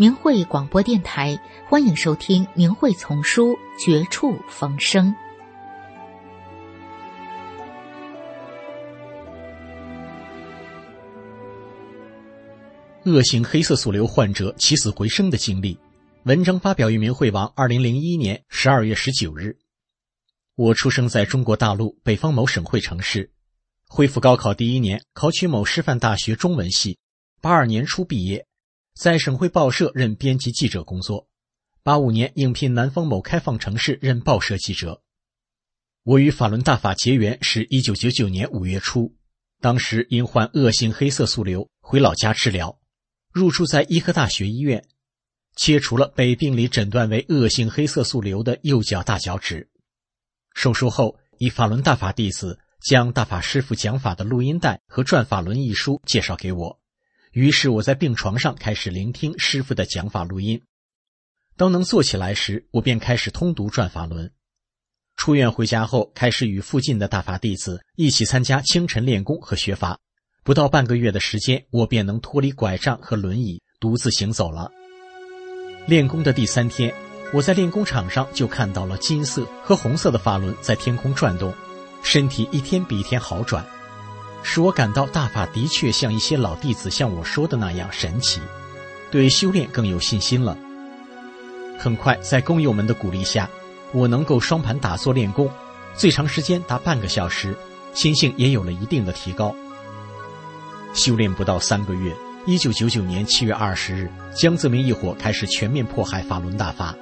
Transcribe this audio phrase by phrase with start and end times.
[0.00, 5.14] 明慧广播电台，欢迎收听《明慧丛书·绝处逢生》。
[13.04, 15.78] 恶性黑色素瘤患者起死回生的经历，
[16.22, 19.54] 文章发表于明慧网，二零零一年十二月十九日。
[20.54, 23.30] 我出生在中国大陆北方某省会城市，
[23.86, 26.98] 恢复高考第一年，考取某师范大学中文系，
[27.42, 28.46] 八二年初毕业。
[28.94, 31.28] 在省会报社任编辑记者工作，
[31.82, 35.02] 八五年应聘南方某开放城市任报社记者。
[36.02, 39.14] 我与法轮大法结缘是一九九九年五月初，
[39.60, 42.78] 当时因患恶性黑色素瘤回老家治疗，
[43.32, 44.84] 入住在医科大学医院，
[45.56, 49.70] 切除了被病理诊断为恶性黑色素瘤的右脚大脚趾。
[50.54, 56.79] 手术后，以法轮大法弟子将大法师父讲法的录音带和《转法轮》一书介绍给我。
[57.32, 60.60] 于是我在病床上开始聆听师傅的讲法录音。
[61.56, 64.26] 当能坐起来时，我便开始通读《转法轮》。
[65.16, 69.98] 出院回家后，开始与附近的大法弟子一起参加清晨练功和学法。
[70.42, 74.72] 不到半个月的时间，我便能脱离拐杖和轮椅，独自行走了。
[75.86, 76.92] 练功的第三天，
[77.32, 81.54] 我在练功场上就看到了金色和红色的法轮在天空转动，
[82.02, 83.64] 身体一天比一天好转。
[84.42, 88.40] 使我感到大法的确像一些老弟子向我说的那样神奇，
[89.10, 90.56] 对修炼更有信心了。
[91.78, 93.48] 很快，在工友们的鼓励下，
[93.92, 95.50] 我能够双盘打坐练功，
[95.94, 97.56] 最长时间达半个小时，
[97.94, 99.54] 心性也有了一定的提高。
[100.92, 102.14] 修炼不到三个月，
[102.46, 106.94] 一九九九年七月二十日，江泽民一伙开始全面迫害法轮大法，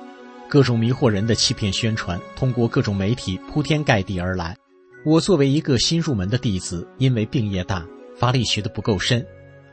[0.49, 4.57] 各种迷惑人的欺骗宣传通过各种媒体铺天盖地而来。
[5.05, 7.87] 我作为一个新入门的弟子，因为病业大，
[8.17, 9.25] 法理学的不够深，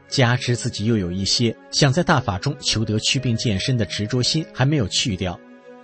[0.08, 5.38] 加之自己又有一些想在大法中求得祛病健身的执着心还没有去掉，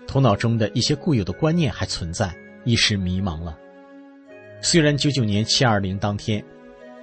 [0.08, 2.34] 头脑中的一些固有的观念还存在，
[2.66, 3.58] 一时迷茫了。
[4.62, 6.44] 虽然九九年七二零当天，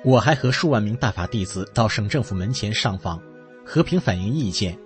[0.05, 3.21] 我还和数万名大法弟子到省政府门前上访，
[3.65, 4.79] 和平反映意见，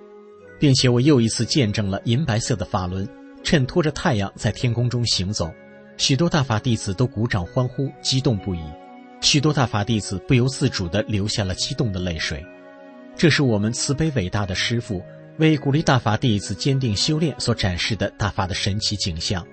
[0.58, 3.06] 并且我又一次见证了银白色的法轮
[3.44, 5.52] 衬托着太阳在天空中行走。
[6.02, 8.60] 许多大法弟子都鼓掌欢呼，激动不已。
[9.20, 12.44] 许多大法弟子不由自主地流下了激动的泪水。
[13.16, 15.00] 这是我们慈悲伟大的师父
[15.38, 19.46] 为鼓励大法弟子坚定修炼所展示的大法的神奇景象。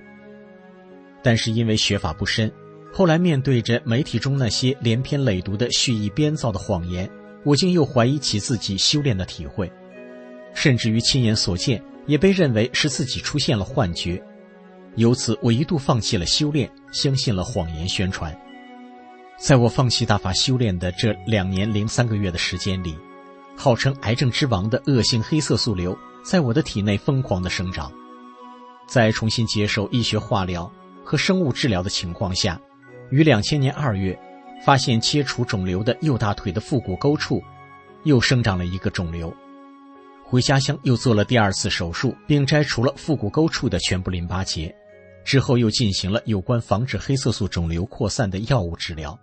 [1.22, 2.52] 但是因为学法不深，
[2.92, 7.08] 后来面对着媒体中那些连篇累牍的蓄意编造的谎言，
[7.44, 9.72] 我竟又怀疑起自己修炼的体会，
[10.56, 14.20] 甚至于亲眼所见也被认为是自己出现了幻觉。
[14.96, 18.38] 由此，我一度放弃了修炼，相信了谎言宣传。
[19.38, 22.98] 在我放弃大法修炼的这两年零三个月的时间里，
[23.56, 27.92] 号称癌症之王的恶性黑色素瘤在我的体内疯狂的生长。
[28.88, 30.70] 在重新接受医学化疗
[31.04, 32.60] 和生物治疗的情况下，
[33.12, 34.20] 于两千年二月，
[34.66, 37.42] 发现切除肿瘤的右大腿的腹股沟处，
[38.04, 39.34] 又生长了一个肿瘤。
[40.30, 44.74] 回家乡又做了第二次手术，并摘除了腹股沟处的全部淋巴结。
[45.26, 49.20] 之后又进行了有关防止黑色素肿瘤扩散的药物治疗，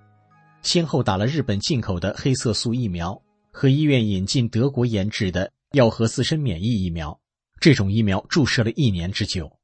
[0.63, 3.23] 先后打了日本进口的黑色素疫苗
[3.53, 7.21] 和医院引进德国研制的药和自身免疫疫苗。
[7.61, 9.57] 这种疫苗注射了一年之久。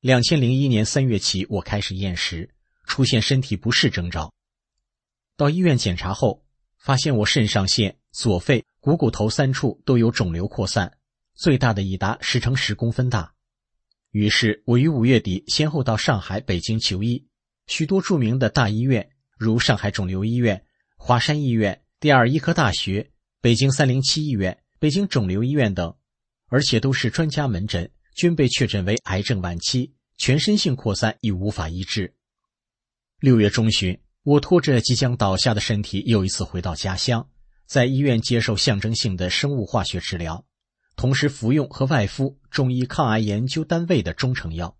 [0.00, 2.48] 两千零一年三月起，我开始厌食，
[2.84, 4.32] 出现身体不适征兆。
[5.36, 6.44] 到医院检查后，
[6.78, 10.90] 发现我肾上腺、左肺、股骨头三处都有肿瘤扩散，
[11.34, 13.34] 最大的已达十乘十公分大。
[14.10, 17.26] 于是，我于五月底先后到上海、北京求医，
[17.66, 20.64] 许多著名的大医院，如上海肿瘤医院、
[20.96, 23.10] 华山医院、第二医科大学、
[23.42, 25.94] 北京三零七医院、北京肿瘤医院等，
[26.46, 32.14] 而且都是专家门诊，均被确诊为癌症晚期，全身性扩散已无法医治。
[33.20, 37.28] 六月中旬，我拖着即将倒下的身体，又一次回到家乡，
[37.66, 40.46] 在医院接受象征性的生物化学治疗。
[40.96, 44.78] 同时服用和外敷中医抗癌研究单位的中成药，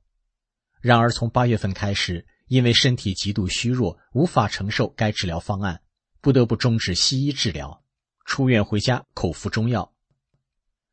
[0.81, 5.83] 然而从八月份开始，因为身体极度虚弱，无法承受该治疗方案，
[6.23, 7.83] 不得不终止西医治疗，
[8.25, 9.93] 出院回家口服中药。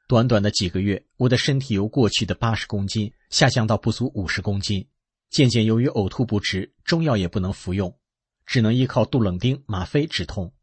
[0.05, 4.85] 短短的几个月，我的身体由过去的八十公斤下降到不足五十公斤，
[5.29, 7.97] 渐渐由于呕吐不止，中药也不能服用，
[8.45, 10.53] 只能依靠杜冷丁、吗啡止痛，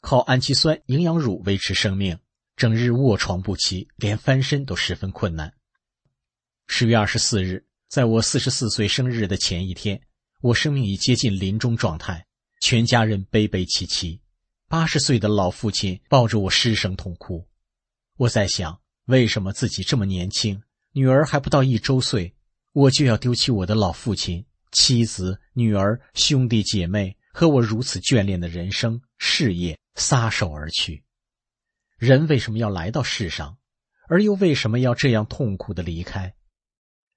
[0.00, 2.18] 靠氨基酸、营养乳维持生命，
[2.56, 5.52] 整日卧床不起，连翻身都十分困难。
[6.66, 10.00] 十月二十四日，在我四十四岁生日的前一天，
[10.40, 12.26] 我生命已接近临终状态，
[12.60, 14.20] 全家人悲悲戚戚，
[14.68, 17.46] 八十岁的老父亲抱着我失声痛哭。
[18.16, 18.80] 我在想。
[19.06, 20.62] 为什么自己这么年轻，
[20.92, 22.32] 女儿还不到一周岁，
[22.72, 31.04] 我就要丢弃我的老父亲、妻子、女儿、兄弟姐妹和我如此眷恋的人生事业，撒手而去？
[31.98, 33.58] 人为什么要来到世上，
[34.08, 36.34] 而又为什么要这样痛苦的离开？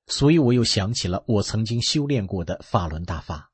[0.07, 3.49] 所以我又想起了我曾经修炼过的法轮大法。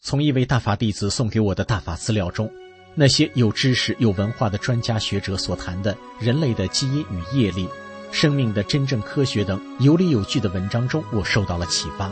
[0.00, 2.50] 从一位大法弟子送给我的大法资料中。
[2.96, 7.68] 那些有知识、有文化的专家学者所谈的人类的基因与业力、
[8.12, 12.10] 生命的真正科学等有理有据的文章中，我受到了启发。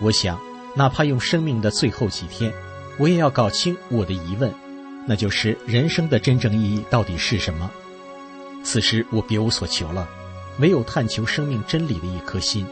[0.00, 0.38] 我想，
[0.76, 2.52] 哪怕用生命的最后几天，
[2.98, 4.52] 我也要搞清我的疑问，
[5.06, 7.70] 那就是人生的真正意义到底是什么。
[8.62, 10.08] 此时我别无所求了，
[10.58, 12.66] 唯有探求生命真理的一颗心。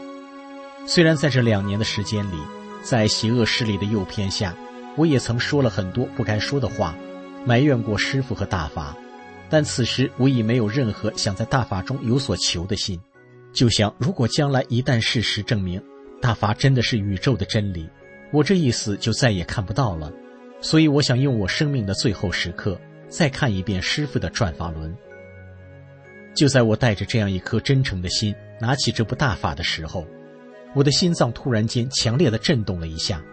[0.85, 2.37] 虽然在这两年的时间里，
[2.83, 4.55] 在邪恶势力的诱骗下，
[4.95, 6.93] 我也曾说了很多不该说的话。
[7.45, 8.93] 埋怨过师傅和大法，
[9.49, 12.99] 但此时我已没有任何想在大法中有所求的心。
[13.53, 15.81] 就想，如果将来一旦事实证明
[16.21, 17.89] 大法真的是宇宙的真理，
[18.31, 20.11] 我这一死就再也看不到了。
[20.61, 22.79] 所以，我想用我生命的最后时刻
[23.09, 24.95] 再看一遍师傅的转法轮。
[26.35, 30.05] 就在我带着这样一颗真诚的心拿起这部大法的时候，
[30.75, 33.23] 我的心脏突然间强烈的震动了一下，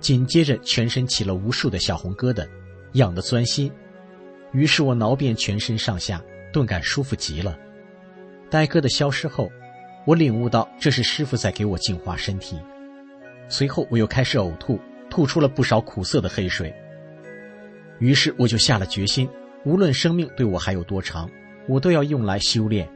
[0.00, 2.46] 紧接着全身起了无数的小红疙瘩。
[2.94, 3.72] 痒得钻心，
[4.52, 6.22] 于是我挠遍全身上下，
[6.52, 7.58] 顿感舒服极了。
[8.50, 9.50] 呆疙瘩消失后，
[10.06, 12.58] 我领悟到这是师傅在给我净化身体。
[13.52, 16.74] 随后我又开始呕吐，吐出了不少苦涩的黑水。
[17.98, 19.28] 于是我就下了决心，
[19.66, 21.28] 无论生命对我还有多长，
[21.68, 22.88] 我都要用来修炼。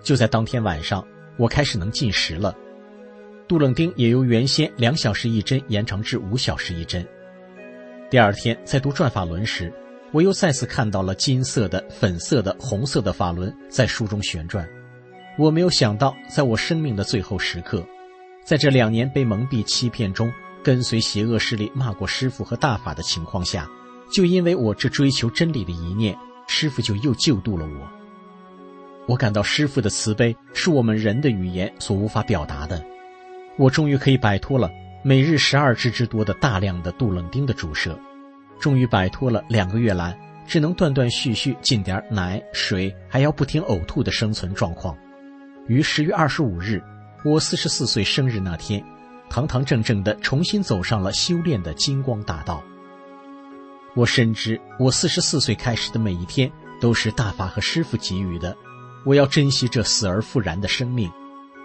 [0.00, 1.04] 就在当天晚上，
[1.36, 2.56] 我开始能进食了。
[3.48, 7.04] 杜冷丁也由原先两小时一针延长至五小时一针。
[8.08, 9.72] 第二天在读转法轮时，
[10.12, 14.64] 我又再次看到了金色的、粉色的、红色的法轮在书中旋转。
[15.36, 17.84] 我没有想到，在我生命的最后时刻，
[18.44, 23.68] 在这两年被蒙蔽欺骗中，跟随邪恶势力骂过师傅和大法的情况下，
[24.12, 26.16] 就因为我这追求真理的一念，
[26.48, 27.88] 师傅就又救度了我。
[29.06, 32.84] 我感到师傅的慈悲是我们人的语言所无法表达的。
[33.56, 34.70] 我终于可以摆脱了。
[35.04, 37.98] 每日十二支之多的大量的杜冷丁的注射，
[38.60, 40.16] 终于摆脱了两个月来
[40.46, 44.96] 只能断断续续进点奶水，还要不停呕吐的生存状况。
[45.66, 46.80] 于十月二十五日，
[47.24, 48.84] 我四十四岁生日那天，
[49.30, 52.60] 堂堂正正的重新走上了修炼的金光大道。
[53.94, 58.56] 我深知，我四十四岁开始的每一天都是大法和师傅给予的，
[59.04, 61.08] 我要珍惜这死而复燃的生命，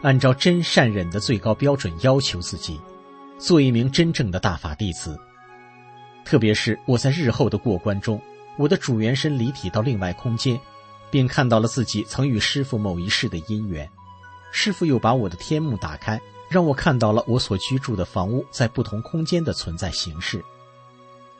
[0.03, 2.79] 按照真善忍的最高标准要求自己。
[3.39, 5.19] 做一名真正的大法弟子，
[6.23, 8.21] 特别是我在日后的过关中，
[8.59, 10.59] 我的主元身离体到另外空间，
[11.09, 13.89] 并看到了自己曾与师傅某一世的因缘。
[14.51, 20.43] 师傅又把我的天幕打开，让我看到了我所居住的房屋在不同空间的存在形式，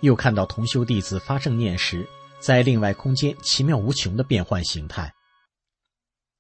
[0.02, 2.08] 又看到同修弟子发正念时，
[2.40, 5.14] 在另外空间奇妙无穷的变换形态。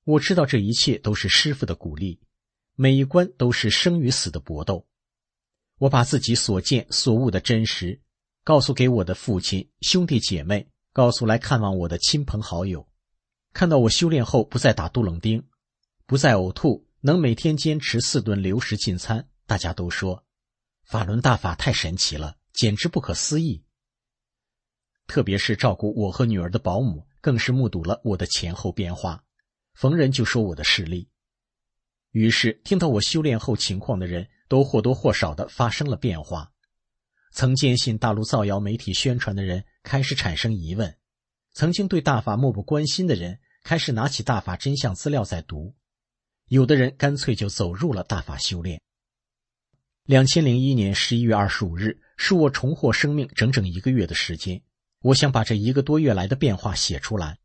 [0.03, 2.19] 我知道这一切都是师傅的鼓励，
[2.75, 4.85] 每一关都是生与死的搏斗。
[5.79, 7.99] 我把自己所见所悟的真实，
[8.43, 12.87] 告诉给我的父亲、兄弟姐妹，告诉来看望我的亲朋好友。
[13.53, 15.43] 看到我修炼后不再打杜冷丁，
[16.07, 20.23] 不再呕吐，能每天坚持四顿流食进餐，大家都说
[20.83, 23.63] 法轮大法太神奇了，简直不可思议。
[25.05, 29.23] 特别是照顾我和女儿的保姆，更是目睹了我的前后变化，
[29.75, 31.07] 逢人就说我的视力。
[32.11, 34.27] 于是听到我修炼后情况的人。
[34.49, 36.53] 都或多或少的发生了变化，
[37.33, 40.97] 曾坚信大陆造谣媒体宣传的人开始产生疑问，
[41.51, 45.75] 曾经对大法漠不关心的人开始拿起大法真相资料在读，
[46.47, 48.81] 有的人干脆就走入了大法修炼。
[50.05, 54.61] 两千零一年十一月二十五日是我重获生命整整一个月的时间，
[55.01, 57.37] 我想把这一个多月来的变化写出来，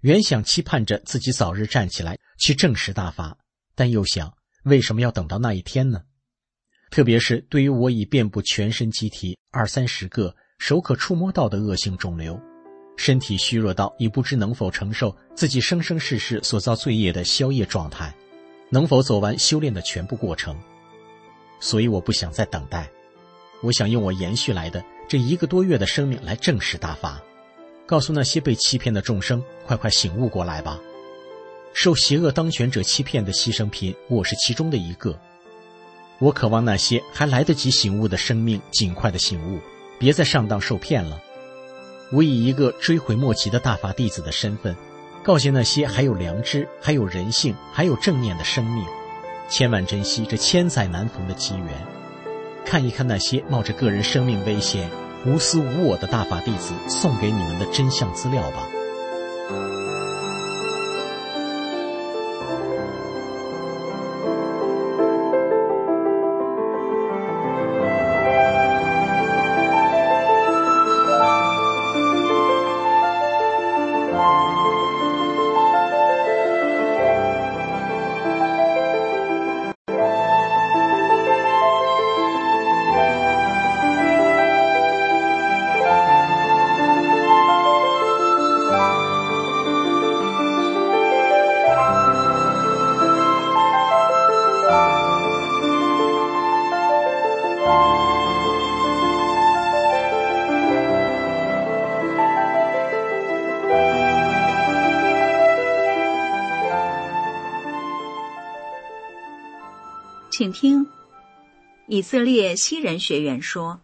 [0.00, 3.36] 原想期盼着自己早日站起来去证实大法，
[3.74, 4.34] 但又想
[4.64, 6.02] 为什么要等到那一天呢？
[6.90, 12.40] 特别是对于我已遍布全身机体二三十个手可触摸到的恶性肿瘤，
[12.96, 18.16] 身体虚弱到已不知能否承受自己生生世世所造罪业的消业状态，
[18.70, 20.56] 能否走完修炼的全部过程。
[21.60, 22.88] 所以我不想再等待，
[23.62, 27.22] 我想用我延续来的这一个多月的生命来正视大法，
[27.86, 30.78] 告诉那些被欺骗的众生，快快醒悟过来吧！
[31.72, 35.18] 受邪恶当权者欺骗的牺牲品，我是其中的一个。
[36.18, 39.60] 我渴望那些还来得及醒悟的生命尽快的醒悟，
[39.98, 41.20] 别再上当受骗了。
[42.12, 44.74] 我以一个追悔莫及的大法弟子的身份，
[45.26, 48.84] 告诫那些还有良知、还有人性、还有正念的生命，
[49.48, 51.66] 千万珍惜这千载难逢的机缘。
[52.64, 54.88] 看一看那些冒着个人生命危险、
[55.26, 58.68] 无私无我的大法弟子送给你们的真相资料吧。
[110.38, 110.86] 请听，
[111.86, 113.80] 以色列西人学员说：“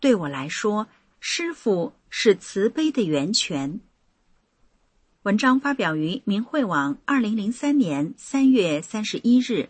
[0.00, 0.88] 对我来说，
[1.20, 3.78] 师傅是慈悲的源泉。”
[5.22, 9.68] 文章发表于明慧网，二零零三年三月三十一日。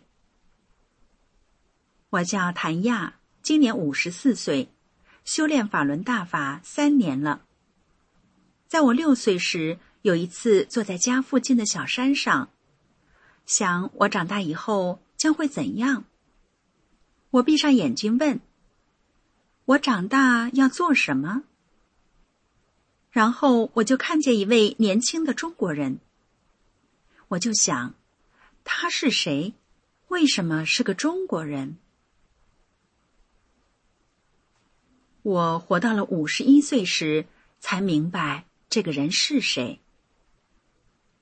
[2.09, 4.71] 我叫谭亚，今年五十四岁，
[5.27, 7.43] 修炼法轮大法三年了。
[8.67, 12.49] 在我六岁时，有一次坐在家附近的小山上，
[13.45, 15.03] 想我长大以后。
[15.17, 16.05] 将会怎样？
[17.31, 18.41] 我闭上眼睛问
[19.67, 21.43] ：“我长大要做什么？”
[23.11, 25.99] 然后我就看见一位年轻的中国人。
[27.29, 27.95] 我就想，
[28.63, 29.55] 他是谁？
[30.09, 31.79] 为什么是个中国人？
[35.23, 37.27] 我活到了五十一岁时，
[37.59, 39.81] 才明白这个人是谁。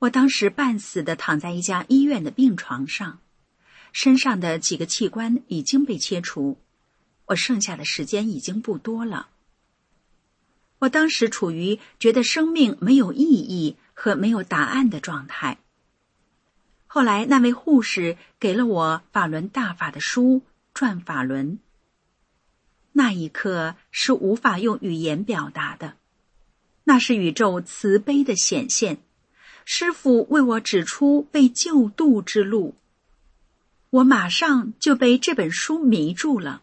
[0.00, 3.20] 我当时半死的躺在一家医院的病床上。
[3.94, 6.58] 身上的几个器官已经被切除，
[7.26, 9.28] 我剩下的时间已经不多了。
[10.80, 15.58] 我当时处于觉得生命没有意义和没有答案的状态。
[16.88, 20.40] 后来那位护士给了我法轮大法的书
[20.74, 21.52] 《转法轮》，
[22.92, 25.94] 那一刻是无法用语言表达的，
[26.82, 28.98] 那是宇宙慈悲的显现。
[29.64, 32.74] 师傅为我指出被救度之路。
[33.94, 36.62] 我马上就被这本书迷住了。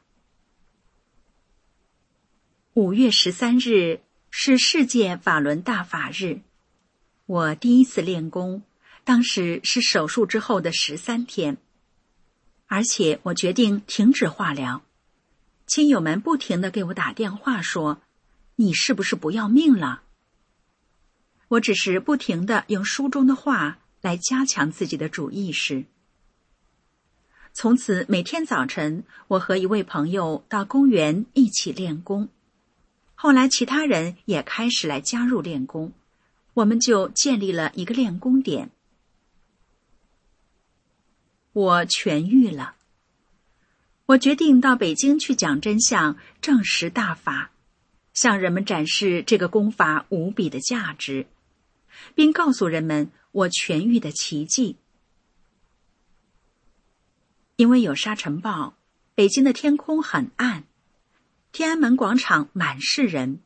[2.74, 6.42] 五月十三日是世界法轮大法日，
[7.26, 8.64] 我第一次练功，
[9.06, 11.56] 当时是手术之后的十三天，
[12.68, 14.84] 而且我决定停止化疗。
[15.66, 18.02] 亲友们不停的给我打电话说
[18.58, 20.04] ：“你是不是不要命了？”
[21.48, 25.86] 我只是不停的用书中的话来加强自己的主意识。
[27.54, 32.30] 从此，每天早晨，我和一位朋友到公园一起练功。
[33.14, 35.92] 后来，其他人也开始来加入练功，
[36.56, 38.72] 我们就建立了一个练功点。
[41.54, 42.76] 我痊愈了，
[44.06, 47.52] 我决定到北京去讲真相，证实大法，
[48.14, 51.28] 向人们展示这个功法无比的价值，
[52.16, 54.78] 并告诉人们我痊愈的奇迹。
[57.62, 58.74] 因为有沙尘暴，
[59.14, 60.64] 北京的天空很暗，
[61.52, 63.40] 天安门广场满是人。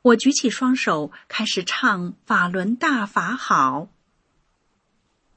[0.00, 3.80] 我举起双手，开始唱《法轮大法好》。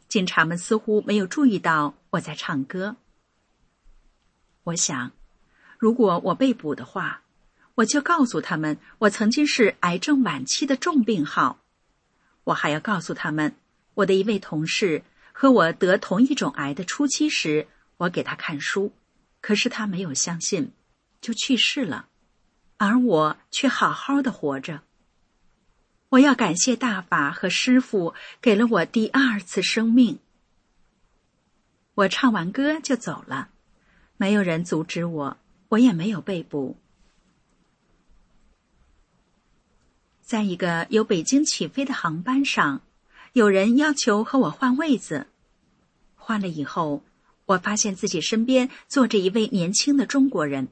[0.07, 2.97] 警察们似乎没有注意到我在唱歌。
[4.65, 5.11] 我想，
[5.79, 7.23] 如果我被捕的话，
[7.73, 11.57] 我就告诉他们我曾经是癌症晚期的重病号。
[12.43, 13.55] 我还要告诉他们，
[13.95, 15.01] 我的一位同事。
[15.31, 18.93] 和我得同一种癌的初期时，我给他看书，
[19.41, 20.71] 可是他没有相信，
[21.19, 22.09] 就去世了，
[22.77, 24.81] 而我却好好的活着。
[26.09, 30.19] 我要感谢大法和师傅给了我第二次生命。
[31.95, 33.49] 我唱完歌就走了，
[34.17, 35.37] 没有人阻止我，
[35.69, 36.77] 我也没有被捕。
[40.21, 42.81] 在一个由北京起飞的航班上，
[43.33, 45.27] 有人要求和我换位子。
[46.15, 47.01] 换了以后，
[47.45, 50.67] 我发现自己身边坐着一位年轻的中国人，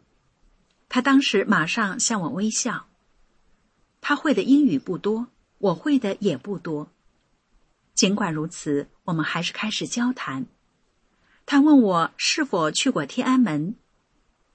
[0.89, 2.87] 他当时马上向我微笑。
[4.01, 6.91] 他会的英语不多，我会的也不多。
[7.93, 10.45] 尽管如此，我们还是开始交谈。
[11.45, 13.75] 他问我是否去过天安门，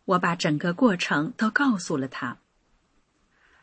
[0.04, 2.36] 我把整个过程都告诉了他。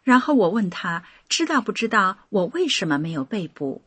[0.02, 3.84] 然后我问他知道不知道我为什么没有被捕。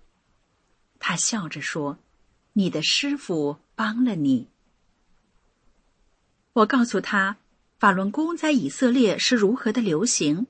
[0.98, 1.98] 他笑着说
[2.54, 4.48] ：“你的师傅帮了你。”
[6.54, 7.36] 我告诉他
[7.78, 10.46] 法轮功在以色列是如何的流行。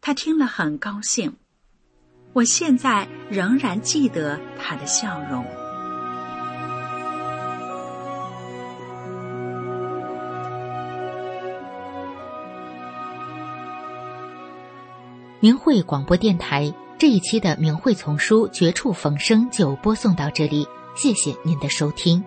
[0.00, 1.36] 他听了很高兴，
[2.32, 5.44] 我现在仍然记得他的笑容。
[15.40, 22.24] 明慧广播电台这一期的明慧丛书《绝处逢生》就播送到这里，谢谢您的收听。